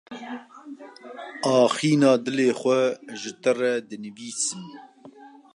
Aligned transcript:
Axîna 1.57 2.11
dilê 2.25 2.49
xwe 2.59 2.81
ji 3.21 3.31
te 3.41 3.51
re 3.59 3.73
dinivîsim. 3.89 4.63